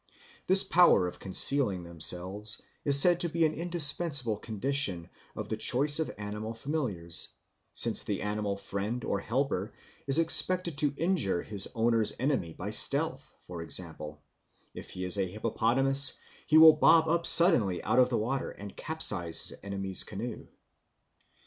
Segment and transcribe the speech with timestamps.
[0.47, 5.99] This power of concealing themselves is said to be an indispensable condition of the choice
[5.99, 7.27] of animal familiars,
[7.73, 9.71] since the animal friend or helper
[10.07, 14.23] is expected to injure his owner's enemy by stealth; for example,
[14.73, 16.13] if he is a hippopotamus,
[16.47, 20.47] he will bob up suddenly out of the water and capsize the enemy's canoe.